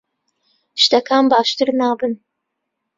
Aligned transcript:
شتەکان 0.83 1.23
باشتر 1.31 1.67
نابن. 1.79 2.13